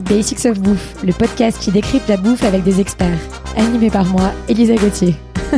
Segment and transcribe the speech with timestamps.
[0.00, 3.18] Basics of Bouffe, le podcast qui décrypte la bouffe avec des experts.
[3.56, 5.14] Animé par moi, Elisa Gauthier.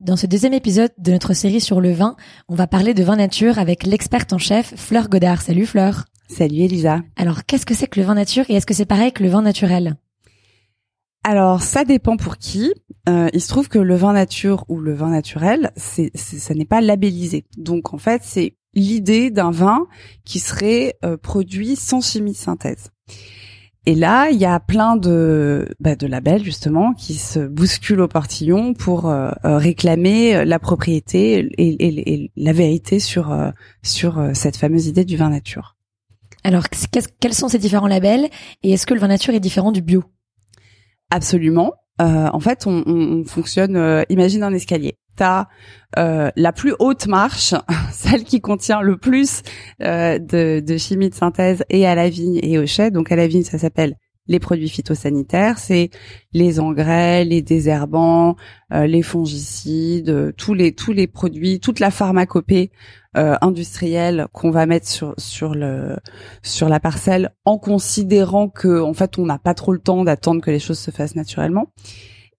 [0.00, 2.16] Dans ce deuxième épisode de notre série sur le vin,
[2.48, 5.42] on va parler de vin nature avec l'experte en chef Fleur Godard.
[5.42, 6.06] Salut Fleur.
[6.28, 7.00] Salut Elisa.
[7.16, 9.28] Alors, qu'est-ce que c'est que le vin nature et est-ce que c'est pareil que le
[9.28, 9.96] vin naturel?
[11.22, 12.72] Alors, ça dépend pour qui.
[13.08, 16.64] Euh, il se trouve que le vin nature ou le vin naturel, c'est, ça n'est
[16.64, 17.44] pas labellisé.
[17.56, 19.86] Donc, en fait, c'est l'idée d'un vin
[20.24, 22.90] qui serait euh, produit sans chimie de synthèse.
[23.86, 28.08] Et là, il y a plein de, bah, de labels justement qui se bousculent au
[28.08, 33.34] portillon pour euh, euh, réclamer la propriété et, la vérité sur
[33.82, 35.76] sur cette fameuse idée du vin nature.
[36.44, 36.64] Alors,
[37.20, 38.28] quels sont ces différents labels
[38.62, 40.04] et est-ce que le vin nature est différent du bio?
[41.10, 41.74] Absolument.
[41.98, 44.04] en fait, on, on fonctionne.
[44.08, 45.48] imagine un escalier t'as
[45.98, 47.54] euh, la plus haute marche,
[47.92, 49.42] celle qui contient le plus
[49.82, 52.90] euh, de, de, chimie de synthèse et à la vigne et au chai.
[52.90, 53.96] Donc à la vigne, ça s'appelle
[54.28, 55.90] les produits phytosanitaires, c'est
[56.32, 58.36] les engrais, les désherbants,
[58.72, 62.70] euh, les fongicides, tous les tous les produits, toute la pharmacopée
[63.16, 63.36] euh,
[64.32, 65.96] qu'on va mettre sur sur le
[66.42, 70.40] sur la parcelle en considérant que en fait on n'a pas trop le temps d'attendre
[70.40, 71.72] que les choses se fassent naturellement.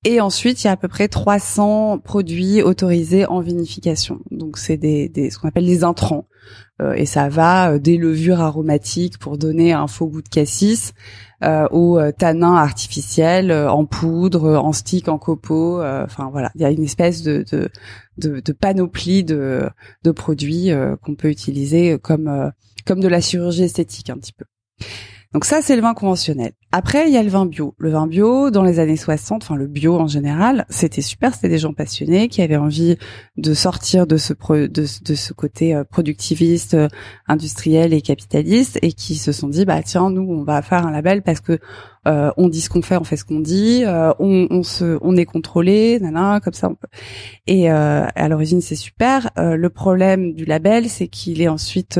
[0.03, 4.19] Et ensuite, il y a à peu près 300 produits autorisés en vinification.
[4.31, 6.27] Donc, c'est des, des, ce qu'on appelle les intrants.
[6.81, 10.93] Euh, et ça va euh, des levures aromatiques pour donner un faux goût de cassis,
[11.43, 15.83] euh, aux euh, tanins artificiels en poudre, en stick, en copeaux.
[15.83, 17.69] Enfin voilà, il y a une espèce de, de,
[18.17, 19.69] de, de panoplie de,
[20.03, 20.71] de produits
[21.03, 22.51] qu'on peut utiliser comme
[22.85, 24.45] comme de la chirurgie esthétique un petit peu.
[25.33, 26.51] Donc ça, c'est le vin conventionnel.
[26.73, 27.73] Après, il y a le vin bio.
[27.77, 31.33] Le vin bio, dans les années 60, enfin le bio en général, c'était super.
[31.33, 32.97] C'était des gens passionnés qui avaient envie
[33.37, 34.33] de sortir de ce
[34.67, 36.89] de, ce côté euh, productiviste, euh,
[37.27, 40.91] industriel et capitaliste, et qui se sont dit bah tiens, nous, on va faire un
[40.91, 41.59] label parce que
[42.07, 45.15] euh, on dit ce qu'on fait, on fait ce qu'on dit, euh, on, se, on
[45.15, 46.87] est contrôlé, nana, comme ça on peut.
[47.45, 49.29] Et euh, à l'origine c'est super.
[49.37, 51.99] le problème du label, c'est qu'il est ensuite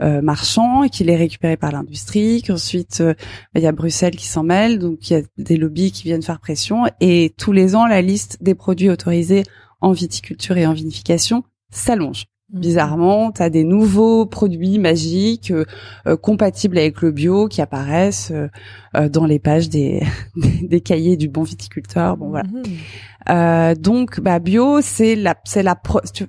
[0.00, 3.02] marchand et qu'il est récupéré par l'industrie, qu'ensuite
[3.54, 6.22] il y a Bruxelles qui s'en mêle, donc il y a des lobbies qui viennent
[6.22, 9.44] faire pression et tous les ans la liste des produits autorisés
[9.80, 12.26] en viticulture et en vinification s'allonge.
[12.50, 12.60] Mhm.
[12.60, 15.66] Bizarrement, tu as des nouveaux produits magiques euh,
[16.06, 20.02] euh, compatibles avec le bio qui apparaissent euh, dans les pages des,
[20.62, 22.16] des, cahiers du bon viticulteur.
[22.16, 22.48] Bon voilà.
[22.48, 23.74] Mhm.
[23.74, 25.78] donc, bah, bio, c'est la c'est la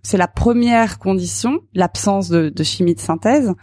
[0.04, 3.54] c'est la première condition, l'absence de, de, chimie de synthèse.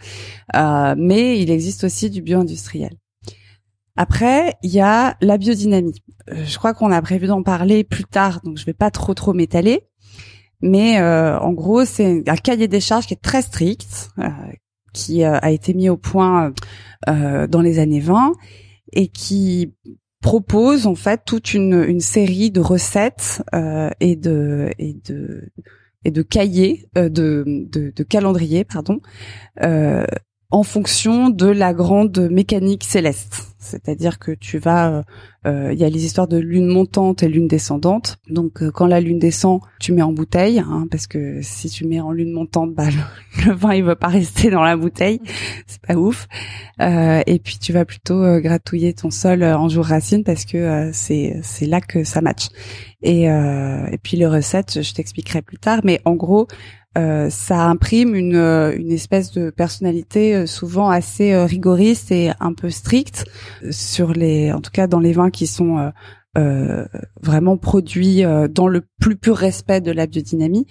[0.55, 2.97] mais il existe aussi du bio industriel.
[3.99, 6.01] Après, il y a la biodynamie.
[6.31, 9.33] je crois qu'on a prévu d'en parler plus tard, donc je vais pas trop trop
[9.33, 9.87] m'étaler.
[10.61, 14.29] Mais euh, en gros, c'est un cahier des charges qui est très strict, euh,
[14.93, 16.51] qui euh, a été mis au point
[17.05, 18.33] dans les années 20
[18.91, 19.73] et qui
[20.21, 23.43] propose en fait toute une, une série de recettes
[23.99, 25.51] et de et de
[26.03, 28.99] et de cahiers de, de, de calendrier pardon
[30.49, 33.55] en fonction de la grande mécanique céleste.
[33.59, 35.03] C'est-à-dire que tu vas, euh,
[35.45, 38.17] euh, il y a les histoires de lune montante et lune descendante.
[38.29, 41.85] Donc euh, quand la lune descend, tu mets en bouteille, hein, parce que si tu
[41.85, 42.87] mets en lune montante, bah
[43.45, 45.19] le, vin il va pas rester dans la bouteille,
[45.65, 46.27] c'est pas ouf.
[46.79, 51.65] et puis tu vas plutôt gratouiller ton sol en jour racine parce que c'est c'est
[51.65, 52.47] là que ça match.
[53.01, 56.47] Et et puis les recettes, je t'expliquerai plus tard, mais en gros
[56.97, 62.53] euh, ça imprime une, euh, une espèce de personnalité euh, souvent assez rigoriste et un
[62.53, 63.25] peu stricte
[63.69, 65.91] sur les, en tout cas dans les vins qui sont
[67.23, 68.21] vraiment produits
[68.51, 70.67] dans le plus pur respect de la biodynamie.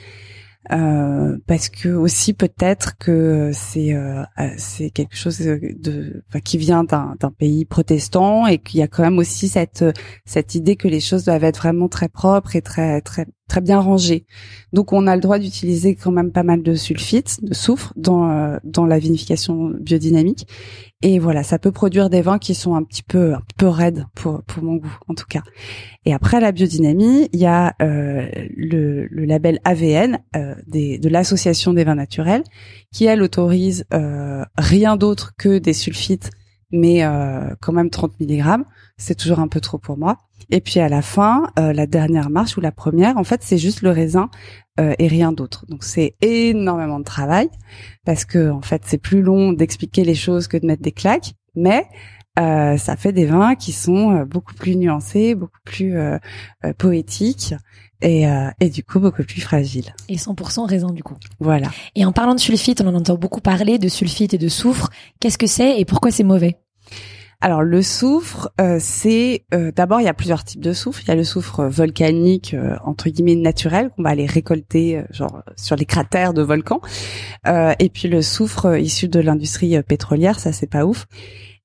[0.73, 4.25] Euh, parce que aussi peut-être que c'est euh,
[4.57, 9.19] c'est quelque chose de qui vient d'un pays protestant et qu'il y a quand même
[9.19, 9.85] aussi cette
[10.25, 13.81] cette idée que les choses doivent être vraiment très propres et très très très bien
[13.81, 14.27] rangées.
[14.73, 18.31] Donc on a le droit d'utiliser quand même pas mal de sulfites, de soufre dans
[18.31, 20.47] euh, dans la vinification biodynamique
[21.03, 24.07] et voilà, ça peut produire des vins qui sont un petit peu un peu raides
[24.15, 25.43] pour pour mon goût en tout cas.
[26.07, 28.27] Et après la biodynamie, il y a euh,
[28.57, 32.45] le, label AVN euh, de l'association des vins naturels
[32.93, 36.31] qui elle autorise euh, rien d'autre que des sulfites
[36.73, 37.03] mais
[37.61, 38.65] quand même 30 mg,
[38.97, 40.19] c'est toujours un peu trop pour moi.
[40.51, 43.59] Et puis à la fin, euh, la dernière marche ou la première, en fait, c'est
[43.59, 44.31] juste le raisin
[44.79, 45.65] euh, et rien d'autre.
[45.69, 47.49] Donc c'est énormément de travail
[48.05, 51.35] parce que en fait, c'est plus long d'expliquer les choses que de mettre des claques,
[51.55, 51.87] mais
[52.39, 55.97] ça fait des vins qui sont beaucoup plus nuancés, beaucoup plus
[56.77, 57.55] poétiques
[58.03, 59.95] et, euh, et du coup beaucoup plus fragile.
[60.09, 61.17] Et 100% raisin du coup.
[61.41, 61.71] Voilà.
[61.95, 64.91] Et en parlant de sulfite, on en entend beaucoup parler de sulfite et de soufre.
[65.21, 66.59] Qu'est-ce que c'est et pourquoi c'est mauvais?
[67.41, 71.01] Alors le soufre, euh, c'est euh, d'abord il y a plusieurs types de soufre.
[71.03, 75.43] Il y a le soufre volcanique euh, entre guillemets naturel qu'on va aller récolter genre
[75.57, 76.81] sur les cratères de volcans,
[77.47, 81.07] et puis le soufre issu de l'industrie pétrolière, ça c'est pas ouf.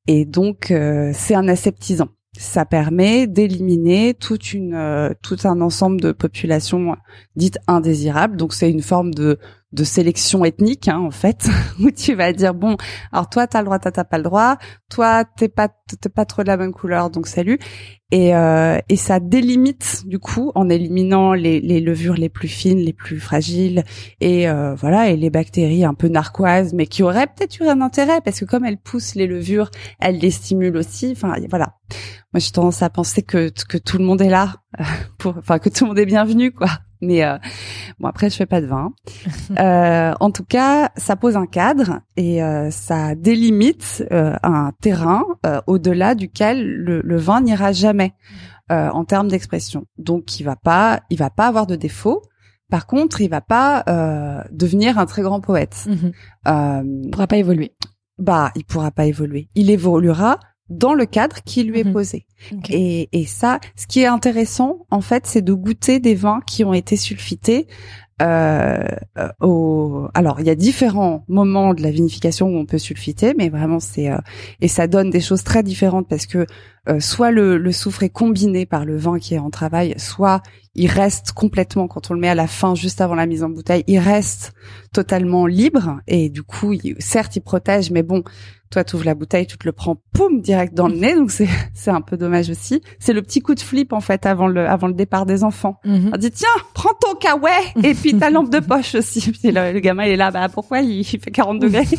[0.07, 0.73] Et donc
[1.13, 2.09] c'est un aseptisant.
[2.37, 6.95] Ça permet d'éliminer toute une tout un ensemble de populations
[7.35, 8.37] dites indésirables.
[8.37, 9.39] Donc c'est une forme de
[9.73, 12.75] de sélection ethnique hein, en fait où tu vas dire bon
[13.11, 14.57] alors toi t'as le droit t'as pas le droit.
[14.89, 17.59] Toi t'es pas t'es pas trop de la même couleur donc salut.
[18.11, 22.79] Et euh, et ça délimite du coup en éliminant les, les levures les plus fines
[22.79, 23.85] les plus fragiles
[24.19, 27.79] et euh, voilà et les bactéries un peu narquoises mais qui auraient peut-être eu un
[27.79, 31.13] intérêt parce que comme elles poussent les levures elles les stimulent aussi.
[31.15, 31.77] Enfin voilà.
[32.33, 34.60] Moi j'ai tendance à penser que que tout le monde est là
[35.17, 36.69] pour enfin que tout le monde est bienvenu quoi
[37.01, 37.37] mais euh,
[37.99, 38.93] bon, après, je fais pas de vin.
[39.59, 45.23] euh, en tout cas, ça pose un cadre et euh, ça délimite euh, un terrain
[45.67, 48.13] au-delà duquel le, le vin n'ira jamais
[48.69, 49.83] en termes d'expression.
[49.97, 52.21] Donc, il va pas, il va pas avoir de défaut.
[52.69, 53.83] Par contre, il va pas
[54.49, 55.89] devenir un très grand poète.
[55.89, 57.75] Mm pourra pas évoluer.
[58.17, 59.49] Bah, il pourra pas évoluer.
[59.55, 60.39] Il évoluera
[60.69, 61.91] dans le cadre qui lui est mhm.
[61.91, 62.25] posé.
[62.69, 66.63] Et, et ça, ce qui est intéressant, en fait, c'est de goûter des vins qui
[66.63, 67.67] ont été sulfités.
[68.21, 68.83] Euh,
[69.39, 70.07] au...
[70.13, 73.79] Alors, il y a différents moments de la vinification où on peut sulfiter, mais vraiment
[73.79, 74.17] c'est euh,
[74.59, 76.45] et ça donne des choses très différentes parce que
[76.87, 80.43] euh, soit le, le soufre est combiné par le vin qui est en travail, soit
[80.75, 83.49] il reste complètement quand on le met à la fin, juste avant la mise en
[83.49, 84.53] bouteille, il reste
[84.93, 88.23] totalement libre et du coup, certes, il protège, mais bon,
[88.71, 91.13] toi, tu ouvres la bouteille, tu te le prends, poum, direct dans le nez.
[91.13, 92.81] Donc c'est c'est un peu dommage aussi.
[92.99, 95.79] C'est le petit coup de flip en fait avant le avant le départ des enfants.
[95.85, 96.11] Mhm.
[96.13, 99.31] On dit tiens, prends ton kawaii et puis ta lampe de poche aussi.
[99.41, 101.85] Puis le, gamin il est là, bah pourquoi il, fait 40 degrés?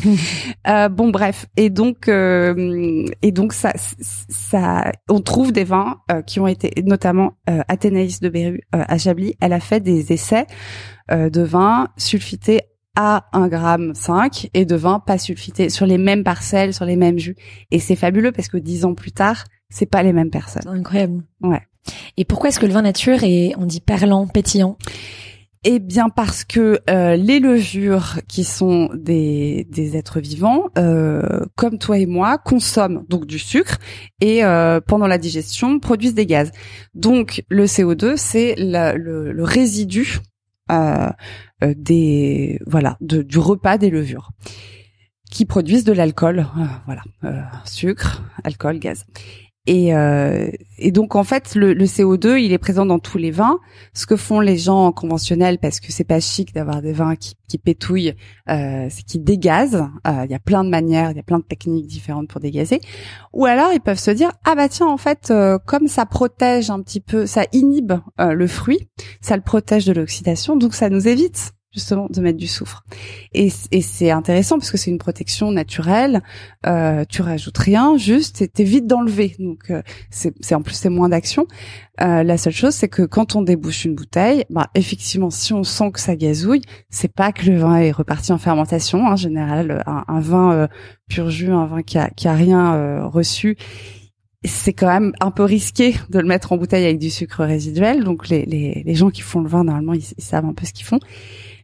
[0.67, 1.45] Euh, Bon bref.
[1.57, 6.71] Et donc euh, et donc ça ça on trouve des vins euh, qui ont été
[6.83, 9.35] notamment euh, Athénaïs de Beru euh, à Chablis.
[9.41, 10.45] Elle a fait des essais
[11.11, 12.61] de vins sulfités
[12.95, 16.95] à 1 gramme 5 et de vin pas sulfité sur les mêmes parcelles, sur les
[16.95, 17.35] mêmes jus.
[17.71, 20.67] Et c'est fabuleux parce que dix ans plus tard, c'est pas les mêmes personnes.
[20.67, 21.23] Incroyable.
[21.41, 21.61] Ouais.
[22.15, 24.77] Et pourquoi est-ce que le vin nature est, on dit perlant, pétillant?
[25.65, 31.79] Eh bien parce que euh, les levures qui sont des, des êtres vivants, euh, comme
[31.79, 33.77] toi et moi, consomment donc du sucre
[34.19, 36.51] et euh, pendant la digestion produisent des gaz.
[36.93, 40.19] Donc le CO2 c'est le, le, résidu
[40.69, 41.09] euh,
[41.63, 44.31] euh, des voilà de, du repas des levures
[45.31, 47.01] qui produisent de l'alcool, euh, voilà,
[47.65, 49.05] sucre, alcool, gaz.
[49.65, 53.31] Et, euh, et donc en fait le, le, CO2 il est présent dans tous les
[53.31, 53.59] vins.
[53.93, 57.35] Ce que font les gens conventionnels parce que c'est pas chic d'avoir des vins qui,
[57.47, 58.13] qui pétouillent,
[58.49, 59.87] euh, c'est qu'ils dégazent.
[60.05, 62.41] Euh, il y a plein de manières, il y a plein de techniques différentes pour
[62.41, 62.81] dégazer.
[63.31, 66.69] Ou alors ils peuvent se dire ah bah tiens en fait euh, comme ça protège
[66.69, 68.89] un petit peu, ça inhibe euh, le fruit,
[69.21, 72.83] ça le protège de l'oxydation, donc ça nous évite justement de mettre du soufre.
[73.33, 76.21] Et, et c'est intéressant parce que c'est une protection naturelle.
[76.65, 79.35] Euh, tu rajoutes rien, juste t'évites d'enlever.
[79.39, 79.81] Donc euh,
[80.11, 81.47] c'est en plus c'est moins d'action.
[82.01, 85.63] Euh, la seule chose c'est que quand on débouche une bouteille, bah effectivement si on
[85.63, 89.05] sent que ça gazouille, c'est pas que le vin est reparti en fermentation.
[89.05, 90.67] En général, un, vin euh,
[91.09, 93.57] pur jus, un vin qui a, qui a rien euh, reçu
[94.45, 98.03] c'est quand même un peu risqué de le mettre en bouteille avec du sucre résiduel.
[98.03, 100.85] Donc les, les, gens qui font le vin, normalement, ils savent un peu ce qu'ils
[100.85, 100.99] font.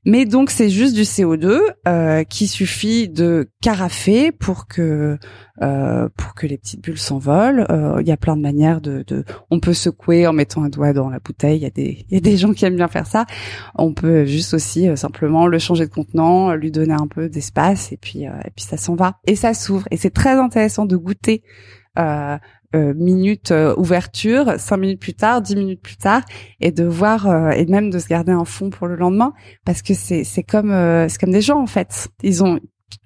[0.06, 5.18] Mais donc c'est juste du CO2 euh, qui suffit de carafer pour que
[5.62, 7.65] euh, pour que les petites bulles s'envolent.
[7.70, 10.70] Euh, il y a plein de manières de, de, on peut secouer en mettant un
[10.70, 11.58] doigt dans la bouteille.
[11.58, 13.25] Il y a des il y a des gens qui aiment bien faire ça.
[13.75, 17.91] On peut juste aussi euh, simplement le changer de contenant, lui donner un peu d'espace
[17.91, 19.86] et puis euh, et puis ça s'en va et ça s'ouvre.
[19.91, 21.44] Et c'est très intéressant de goûter.
[22.75, 26.21] Euh, euh, minutes euh, ouverture, cinq minutes plus tard, dix minutes plus tard,
[26.59, 29.33] et de voir euh, et même de se garder un fond pour le lendemain,
[29.65, 30.71] parce que c'est c'est comme
[31.09, 32.09] c'est comme des gens en fait.
[32.23, 32.59] Ils ont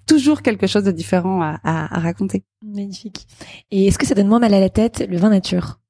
[0.06, 2.44] toujours quelque chose de différent à, à, à raconter.
[2.62, 3.26] Magnifique.
[3.70, 5.80] Et est-ce que ça donne moins mal à la tête le vin nature?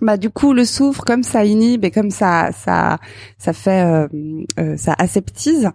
[0.00, 2.98] Bah du coup le soufre comme ça inhibe et comme ça ça
[3.38, 4.08] ça fait euh,
[4.58, 5.70] euh, ça aseptise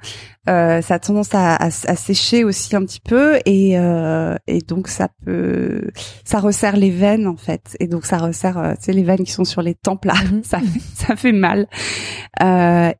[0.49, 4.89] euh, ça a tendance à, à, sécher aussi un petit peu et euh, et donc
[4.89, 5.89] ça peut
[6.25, 7.77] ça resserre les veines en fait.
[7.79, 10.15] Et donc ça resserre euh, tu sais les veines qui sont sur les tempes là.
[10.15, 10.41] Mhm.
[10.43, 10.59] ça
[10.95, 11.67] ça fait mal.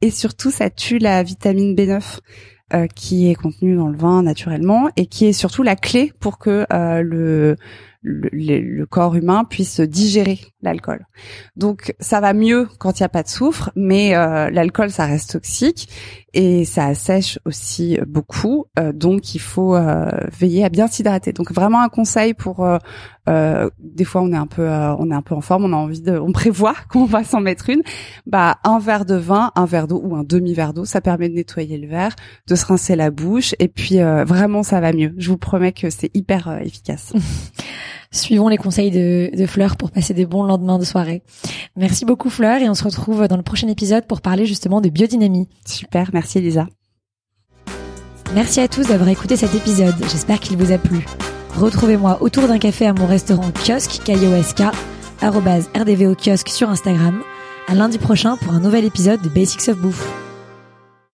[0.02, 2.20] Et surtout ça tue la vitamine B9
[2.96, 6.66] qui est contenue dans le vin naturellement et qui est surtout la clé pour que
[6.72, 7.58] le
[8.04, 11.08] le, le, corps humain puisse digérer l'alcool.
[11.56, 15.06] Donc ça va mieux quand il n'y a pas de soufre, mais euh, l'alcool ça
[15.06, 15.88] reste toxique
[16.34, 18.66] et ça assèche aussi beaucoup.
[18.78, 21.32] Euh, donc il faut euh, veiller à bien s'hydrater.
[21.32, 22.68] Donc vraiment un conseil pour
[23.26, 26.02] des fois on est un peu on est un peu en forme, on a envie
[26.02, 27.84] de, on prévoit qu'on va s'en mettre une.
[28.26, 31.30] Bah un verre de vin, un verre d'eau ou un demi verre d'eau, ça permet
[31.30, 32.16] de nettoyer le verre,
[32.48, 35.14] de se rincer la bouche et puis vraiment ça va mieux.
[35.18, 37.14] Je vous promets que c'est hyper efficace.
[38.14, 41.24] Suivons les conseils de, de Fleur pour passer des bons lendemains de soirée.
[41.76, 44.90] Merci beaucoup Fleur et on se retrouve dans le prochain épisode pour parler justement de
[44.90, 45.50] biodynamie.
[45.66, 46.68] Super, merci Elisa.
[48.36, 51.06] Merci à tous d'avoir écouté cet épisode, j'espère qu'il vous a plu.
[51.58, 54.64] Retrouvez-moi autour d'un café à mon restaurant kiosque, K-I-O-S-K,
[55.22, 57.22] rdvo kiosque sur Instagram,
[57.68, 60.33] à lundi prochain pour un nouvel épisode de Basics of Bouffe.